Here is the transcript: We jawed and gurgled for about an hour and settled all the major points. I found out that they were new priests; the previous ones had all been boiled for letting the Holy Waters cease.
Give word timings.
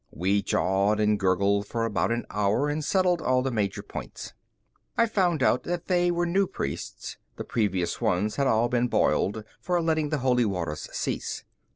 We 0.09 0.41
jawed 0.41 0.99
and 0.99 1.19
gurgled 1.19 1.67
for 1.67 1.85
about 1.85 2.11
an 2.11 2.25
hour 2.31 2.69
and 2.69 2.83
settled 2.83 3.21
all 3.21 3.43
the 3.43 3.51
major 3.51 3.83
points. 3.83 4.33
I 4.97 5.05
found 5.05 5.43
out 5.43 5.61
that 5.65 5.85
they 5.85 6.09
were 6.09 6.25
new 6.25 6.47
priests; 6.47 7.17
the 7.35 7.43
previous 7.43 8.01
ones 8.01 8.37
had 8.37 8.47
all 8.47 8.67
been 8.67 8.87
boiled 8.87 9.43
for 9.59 9.79
letting 9.79 10.09
the 10.09 10.17
Holy 10.25 10.43
Waters 10.45 10.89
cease. 10.91 11.43